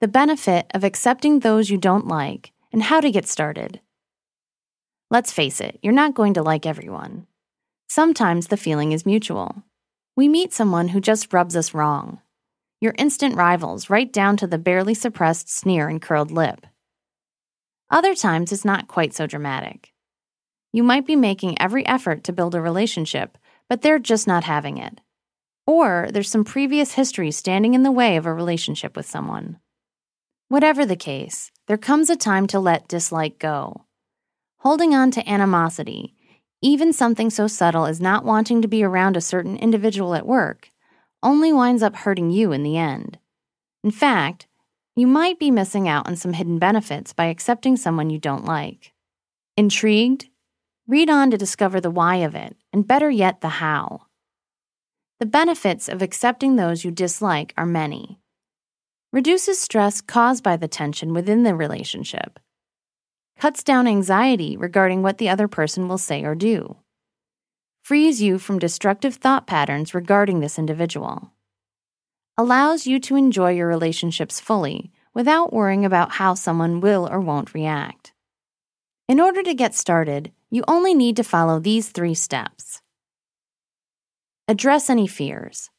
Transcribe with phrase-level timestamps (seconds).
[0.00, 3.80] the benefit of accepting those you don't like, and how to get started.
[5.10, 7.26] Let's face it, you're not going to like everyone.
[7.88, 9.62] Sometimes the feeling is mutual.
[10.16, 12.20] We meet someone who just rubs us wrong.
[12.80, 16.66] Your instant rivals, right down to the barely suppressed sneer and curled lip.
[17.90, 19.92] Other times, it's not quite so dramatic.
[20.72, 23.36] You might be making every effort to build a relationship,
[23.68, 25.00] but they're just not having it.
[25.66, 29.58] Or there's some previous history standing in the way of a relationship with someone.
[30.50, 33.84] Whatever the case, there comes a time to let dislike go.
[34.58, 36.16] Holding on to animosity,
[36.60, 40.70] even something so subtle as not wanting to be around a certain individual at work,
[41.22, 43.18] only winds up hurting you in the end.
[43.84, 44.48] In fact,
[44.96, 48.92] you might be missing out on some hidden benefits by accepting someone you don't like.
[49.56, 50.30] Intrigued?
[50.88, 54.06] Read on to discover the why of it, and better yet, the how.
[55.20, 58.19] The benefits of accepting those you dislike are many
[59.12, 62.38] reduces stress caused by the tension within the relationship,
[63.38, 66.76] cuts down anxiety regarding what the other person will say or do,
[67.82, 71.32] frees you from destructive thought patterns regarding this individual,
[72.36, 77.52] allows you to enjoy your relationships fully without worrying about how someone will or won't
[77.52, 78.12] react.
[79.08, 82.80] In order to get started, you only need to follow these three steps.
[84.46, 85.70] Address any fears.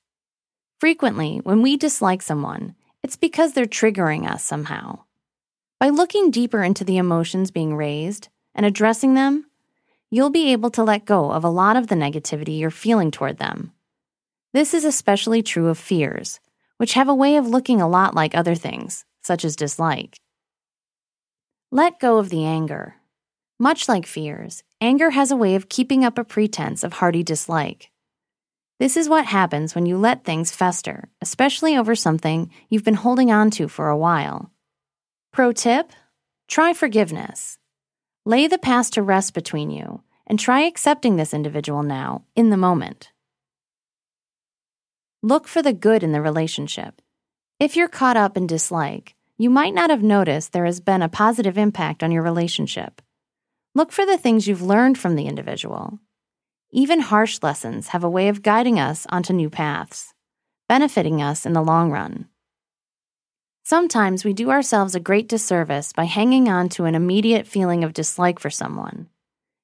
[0.79, 4.99] Frequently, when we dislike someone, it's because they're triggering us somehow.
[5.80, 9.45] By looking deeper into the emotions being raised and addressing them,
[10.11, 13.38] you'll be able to let go of a lot of the negativity you're feeling toward
[13.38, 13.72] them.
[14.53, 16.39] This is especially true of fears,
[16.77, 20.19] which have a way of looking a lot like other things, such as dislike.
[21.72, 22.95] Let go of the anger.
[23.59, 27.91] Much like fears, anger has a way of keeping up a pretense of hearty dislike.
[28.81, 33.31] This is what happens when you let things fester, especially over something you've been holding
[33.31, 34.49] on to for a while.
[35.31, 35.93] Pro tip
[36.47, 37.59] try forgiveness.
[38.25, 42.57] Lay the past to rest between you and try accepting this individual now, in the
[42.57, 43.11] moment.
[45.22, 47.03] Look for the good in the relationship.
[47.59, 51.07] If you're caught up in dislike, you might not have noticed there has been a
[51.07, 53.00] positive impact on your relationship.
[53.75, 56.00] Look for the things you've learned from the individual
[56.71, 60.13] even harsh lessons have a way of guiding us onto new paths,
[60.69, 62.27] benefiting us in the long run.
[63.63, 67.93] Sometimes we do ourselves a great disservice by hanging on to an immediate feeling of
[67.93, 69.07] dislike for someone.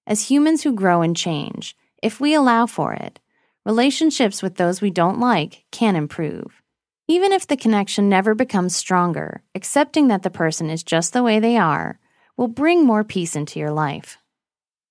[0.05, 3.19] As humans who grow and change, if we allow for it,
[3.65, 6.61] relationships with those we don't like can improve.
[7.07, 11.39] Even if the connection never becomes stronger, accepting that the person is just the way
[11.39, 11.99] they are
[12.35, 14.17] will bring more peace into your life.